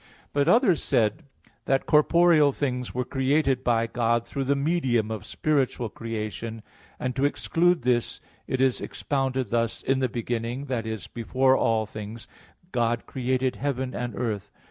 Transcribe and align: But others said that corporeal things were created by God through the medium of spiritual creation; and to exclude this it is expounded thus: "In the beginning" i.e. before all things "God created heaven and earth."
But 0.33 0.47
others 0.47 0.81
said 0.81 1.25
that 1.65 1.85
corporeal 1.85 2.53
things 2.53 2.91
were 2.91 3.05
created 3.05 3.63
by 3.63 3.85
God 3.85 4.25
through 4.25 4.45
the 4.45 4.55
medium 4.55 5.11
of 5.11 5.27
spiritual 5.27 5.89
creation; 5.89 6.63
and 6.99 7.15
to 7.15 7.23
exclude 7.23 7.83
this 7.83 8.19
it 8.47 8.61
is 8.61 8.81
expounded 8.81 9.49
thus: 9.49 9.83
"In 9.83 9.99
the 9.99 10.09
beginning" 10.09 10.65
i.e. 10.71 10.97
before 11.13 11.55
all 11.55 11.85
things 11.85 12.27
"God 12.71 13.05
created 13.05 13.57
heaven 13.57 13.93
and 13.93 14.15
earth." 14.15 14.49